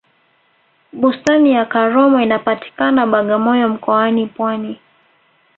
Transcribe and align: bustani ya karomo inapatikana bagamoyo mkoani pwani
bustani 0.93 1.51
ya 1.51 1.65
karomo 1.65 2.21
inapatikana 2.21 3.05
bagamoyo 3.07 3.69
mkoani 3.69 4.27
pwani 4.27 4.79